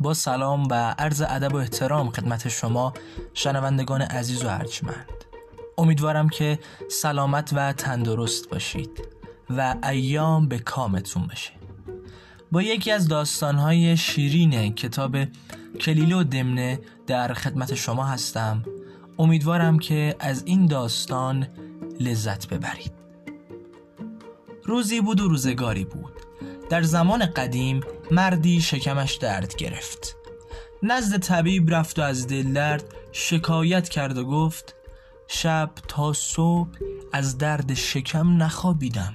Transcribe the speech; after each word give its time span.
با 0.00 0.14
سلام 0.14 0.68
و 0.70 0.74
عرض 0.98 1.22
ادب 1.28 1.54
و 1.54 1.56
احترام 1.56 2.10
خدمت 2.10 2.48
شما 2.48 2.92
شنوندگان 3.34 4.02
عزیز 4.02 4.44
و 4.44 4.48
ارجمند. 4.48 5.06
امیدوارم 5.78 6.28
که 6.28 6.58
سلامت 6.90 7.50
و 7.52 7.72
تندرست 7.72 8.50
باشید 8.50 9.08
و 9.50 9.76
ایام 9.84 10.48
به 10.48 10.58
کامتون 10.58 11.26
باشه 11.26 11.50
با 12.52 12.62
یکی 12.62 12.90
از 12.90 13.08
داستانهای 13.08 13.96
شیرین 13.96 14.74
کتاب 14.74 15.16
کلیله 15.80 16.16
و 16.16 16.22
دمنه 16.22 16.80
در 17.06 17.34
خدمت 17.34 17.74
شما 17.74 18.04
هستم. 18.04 18.64
امیدوارم 19.18 19.78
که 19.78 20.16
از 20.18 20.42
این 20.46 20.66
داستان 20.66 21.48
لذت 22.00 22.48
ببرید. 22.48 22.92
روزی 24.64 25.00
بود 25.00 25.20
و 25.20 25.28
روزگاری 25.28 25.84
بود. 25.84 26.19
در 26.70 26.82
زمان 26.82 27.26
قدیم 27.26 27.80
مردی 28.10 28.60
شکمش 28.60 29.14
درد 29.14 29.56
گرفت. 29.56 30.16
نزد 30.82 31.18
طبیب 31.18 31.74
رفت 31.74 31.98
و 31.98 32.02
از 32.02 32.26
دل 32.26 32.52
درد 32.52 32.84
شکایت 33.12 33.88
کرد 33.88 34.18
و 34.18 34.24
گفت 34.24 34.74
شب 35.28 35.70
تا 35.88 36.12
صبح 36.12 36.68
از 37.12 37.38
درد 37.38 37.74
شکم 37.74 38.42
نخوابیدم. 38.42 39.14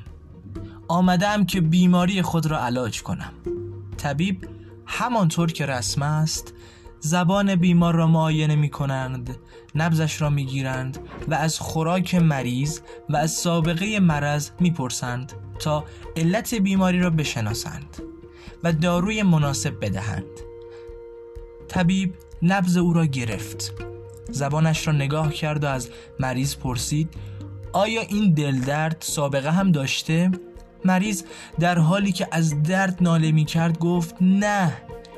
آمدم 0.87 1.45
که 1.45 1.61
بیماری 1.61 2.21
خود 2.21 2.45
را 2.45 2.65
علاج 2.65 3.03
کنم. 3.03 3.33
طبیب 3.97 4.49
همانطور 4.85 5.51
که 5.51 5.65
رسم 5.65 6.01
است 6.01 6.53
زبان 6.99 7.55
بیمار 7.55 7.95
را 7.95 8.07
معاینه 8.07 8.55
می 8.55 8.69
کنند 8.69 9.37
نبزش 9.75 10.21
را 10.21 10.29
می 10.29 10.45
گیرند 10.45 10.99
و 11.27 11.33
از 11.33 11.59
خوراک 11.59 12.15
مریض 12.15 12.79
و 13.09 13.15
از 13.15 13.31
سابقه 13.31 13.99
مرض 13.99 14.49
می 14.59 14.71
پرسند 14.71 15.33
تا 15.59 15.83
علت 16.15 16.53
بیماری 16.53 16.99
را 16.99 17.09
بشناسند 17.09 17.97
و 18.63 18.73
داروی 18.73 19.23
مناسب 19.23 19.79
بدهند. 19.81 20.23
طبیب 21.67 22.13
نبز 22.41 22.77
او 22.77 22.93
را 22.93 23.05
گرفت. 23.05 23.73
زبانش 24.31 24.87
را 24.87 24.93
نگاه 24.93 25.33
کرد 25.33 25.63
و 25.63 25.67
از 25.67 25.89
مریض 26.19 26.55
پرسید 26.55 27.13
آیا 27.73 28.01
این 28.01 28.33
دل 28.33 28.59
درد 28.59 28.97
سابقه 28.99 29.51
هم 29.51 29.71
داشته؟ 29.71 30.31
مریض 30.85 31.23
در 31.59 31.79
حالی 31.79 32.11
که 32.11 32.27
از 32.31 32.63
درد 32.63 32.97
ناله 33.01 33.31
می 33.31 33.45
کرد 33.45 33.79
گفت 33.79 34.15
نه. 34.21 34.73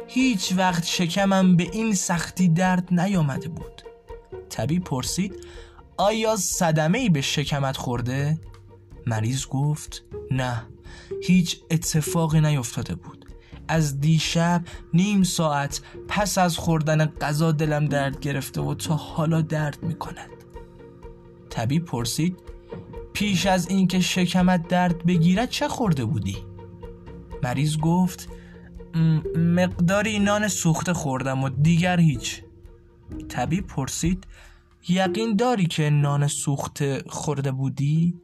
هیچ 0.08 0.54
وقت 0.58 0.86
شکمم 0.86 1.56
به 1.56 1.70
این 1.74 1.94
سختی 1.96 2.48
درد 2.48 2.88
نیامده 2.92 3.50
بود 3.50 3.82
طبیب 4.50 4.84
پرسید 4.84 5.36
آیا 5.98 6.36
صدمه 6.36 6.98
ای 6.98 7.10
به 7.10 7.22
شکمت 7.22 7.78
خورده؟ 7.78 8.40
مریض 9.06 9.46
گفت 9.46 10.04
نه 10.32 10.64
هیچ 11.24 11.62
اتفاقی 11.72 12.42
نیفتاده 12.42 12.96
بود 12.96 13.26
از 13.68 14.00
دیشب 14.00 14.62
نیم 14.94 15.24
ساعت 15.24 15.82
پس 16.08 16.38
از 16.38 16.58
خوردن 16.58 17.06
غذا 17.06 17.52
دلم 17.52 17.86
درد 17.86 18.20
گرفته 18.20 18.62
و 18.62 18.74
تا 18.74 18.96
حالا 18.96 19.42
درد 19.42 19.84
می 19.84 19.96
کند 19.96 20.30
طبیب 21.50 21.86
پرسید 21.86 22.40
پیش 23.14 23.46
از 23.46 23.70
اینکه 23.70 24.00
شکمت 24.00 24.68
درد 24.68 25.06
بگیرد 25.06 25.50
چه 25.50 25.68
خورده 25.68 26.06
بودی؟ 26.06 26.38
مریض 27.44 27.78
گفت 27.78 28.30
مقداری 29.36 30.20
نان 30.20 30.48
سوخته 30.48 30.94
خوردم 30.94 31.44
و 31.44 31.50
دیگر 31.50 32.00
هیچ. 32.00 32.44
طبیب 33.30 33.68
پرسید 33.68 34.28
یقین 34.90 35.36
داری 35.36 35.66
که 35.66 35.90
نان 35.90 36.28
سوخته 36.28 37.04
خورده 37.08 37.52
بودی؟ 37.52 38.16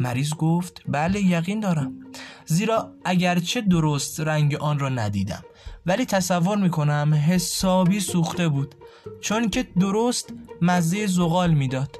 مریض 0.00 0.34
گفت 0.34 0.82
بله 0.88 1.20
یقین 1.20 1.60
دارم. 1.60 1.92
زیرا 2.46 2.92
اگرچه 3.04 3.60
درست 3.60 4.20
رنگ 4.20 4.54
آن 4.54 4.78
را 4.78 4.88
ندیدم 4.88 5.44
ولی 5.86 6.04
تصور 6.06 6.56
می‌کنم 6.58 7.14
حسابی 7.14 8.00
سوخته 8.00 8.48
بود 8.48 8.74
چون 9.20 9.50
که 9.50 9.62
درست 9.62 10.34
مزه 10.62 11.06
زغال 11.06 11.50
می‌داد 11.54 11.96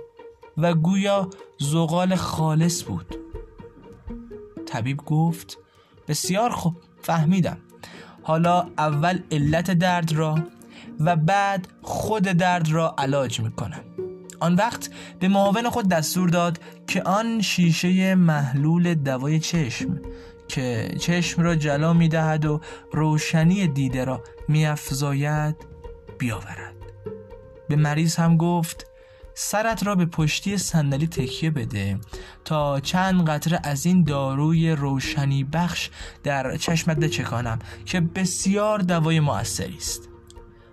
و 0.56 0.74
گویا 0.74 1.30
زغال 1.60 2.14
خالص 2.14 2.84
بود. 2.84 3.14
طبیب 4.66 4.96
گفت 4.96 5.58
بسیار 6.08 6.50
خوب. 6.50 6.76
فهمیدم. 7.06 7.56
حالا 8.22 8.68
اول 8.78 9.18
علت 9.30 9.70
درد 9.70 10.12
را 10.12 10.38
و 11.00 11.16
بعد 11.16 11.68
خود 11.82 12.22
درد 12.22 12.68
را 12.68 12.94
علاج 12.98 13.40
می‌کنم. 13.40 13.80
آن 14.40 14.54
وقت 14.54 14.90
به 15.20 15.28
معاون 15.28 15.70
خود 15.70 15.88
دستور 15.88 16.28
داد 16.28 16.60
که 16.86 17.02
آن 17.02 17.40
شیشه 17.40 18.14
محلول 18.14 18.94
دوای 18.94 19.40
چشم 19.40 20.00
که 20.48 20.94
چشم 21.00 21.42
را 21.42 21.54
جلا 21.54 21.92
می‌دهد 21.92 22.44
و 22.44 22.60
روشنی 22.92 23.66
دیده 23.66 24.04
را 24.04 24.22
میافزاید 24.48 25.56
بیاورد. 26.18 26.74
به 27.68 27.76
مریض 27.76 28.16
هم 28.16 28.36
گفت 28.36 28.86
سرت 29.38 29.86
را 29.86 29.94
به 29.94 30.06
پشتی 30.06 30.58
صندلی 30.58 31.06
تکیه 31.06 31.50
بده 31.50 31.98
تا 32.44 32.80
چند 32.80 33.28
قطره 33.28 33.60
از 33.64 33.86
این 33.86 34.04
داروی 34.04 34.70
روشنی 34.70 35.44
بخش 35.44 35.90
در 36.22 36.56
چشمت 36.56 36.96
بچکانم 36.96 37.58
که 37.84 38.00
بسیار 38.00 38.78
دوای 38.78 39.20
موثری 39.20 39.76
است. 39.76 40.08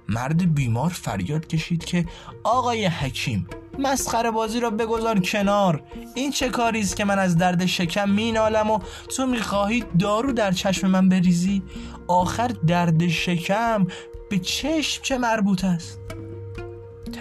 مرد 0.09 0.53
بیمار 0.53 0.89
فریاد 0.89 1.47
کشید 1.47 1.85
که 1.85 2.05
آقای 2.43 2.85
حکیم 2.85 3.47
مسخره 3.79 4.31
بازی 4.31 4.59
را 4.59 4.69
بگذار 4.69 5.19
کنار. 5.19 5.83
این 6.15 6.31
چه 6.31 6.49
کاری 6.49 6.79
است 6.79 6.95
که 6.95 7.05
من 7.05 7.19
از 7.19 7.37
درد 7.37 7.65
شکم 7.65 8.09
مینالم 8.09 8.71
و 8.71 8.79
تو 9.15 9.25
می‌خواهی 9.25 9.83
دارو 9.99 10.31
در 10.31 10.51
چشم 10.51 10.87
من 10.87 11.09
بریزی؟ 11.09 11.63
آخر 12.07 12.47
درد 12.47 13.07
شکم 13.07 13.87
به 14.29 14.39
چشم 14.39 15.03
چه 15.03 15.17
مربوط 15.17 15.63
است؟ 15.63 15.99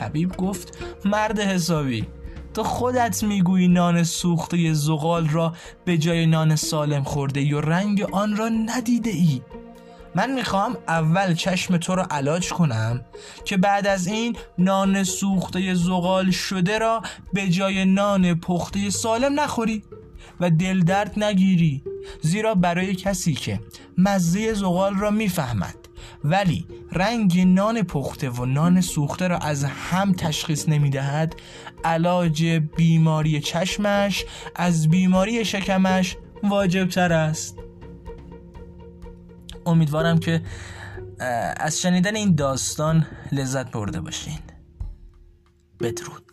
طبیب 0.02 0.36
گفت 0.36 0.78
مرد 1.04 1.40
حسابی 1.40 2.06
تو 2.54 2.62
خودت 2.62 3.22
می‌گویی 3.22 3.68
نان 3.68 4.04
سوخته 4.04 4.72
زغال 4.72 5.28
را 5.28 5.52
به 5.84 5.98
جای 5.98 6.26
نان 6.26 6.56
سالم 6.56 7.02
خورده 7.02 7.56
و 7.56 7.60
رنگ 7.60 8.02
آن 8.12 8.36
را 8.36 8.48
ندیده 8.48 9.10
ای. 9.10 9.42
من 10.14 10.34
می‌خوام 10.34 10.76
اول 10.88 11.34
چشم 11.34 11.76
تو 11.76 11.94
را 11.94 12.06
علاج 12.10 12.52
کنم 12.52 13.04
که 13.44 13.56
بعد 13.56 13.86
از 13.86 14.06
این 14.06 14.36
نان 14.58 15.04
سوخته 15.04 15.74
زغال 15.74 16.30
شده 16.30 16.78
را 16.78 17.02
به 17.32 17.48
جای 17.48 17.84
نان 17.84 18.34
پخته 18.34 18.91
سالم 18.91 19.41
نخوری 19.41 19.84
و 20.41 20.50
دل 20.50 20.80
درد 20.80 21.24
نگیری 21.24 21.84
زیرا 22.22 22.54
برای 22.54 22.94
کسی 22.94 23.34
که 23.34 23.60
مزه 23.98 24.54
زغال 24.54 24.94
را 24.94 25.10
می‌فهمد. 25.10 25.81
ولی 26.24 26.66
رنگ 26.92 27.40
نان 27.40 27.82
پخته 27.82 28.30
و 28.30 28.44
نان 28.44 28.80
سوخته 28.80 29.28
را 29.28 29.38
از 29.38 29.64
هم 29.64 30.12
تشخیص 30.12 30.68
نمی‌دهد. 30.68 31.34
علاج 31.84 32.44
بیماری 32.76 33.40
چشمش 33.40 34.24
از 34.56 34.88
بیماری 34.88 35.44
شکمش 35.44 36.16
واجب 36.42 36.88
تر 36.88 37.12
است. 37.12 37.58
امیدوارم 39.66 40.18
که 40.18 40.42
از 41.56 41.80
شنیدن 41.80 42.16
این 42.16 42.34
داستان 42.34 43.06
لذت 43.32 43.70
برده 43.70 44.00
باشین. 44.00 44.38
بدرود. 45.80 46.31